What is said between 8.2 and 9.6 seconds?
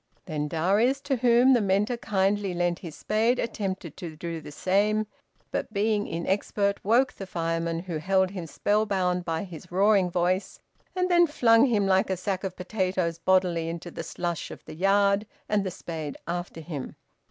him spellbound by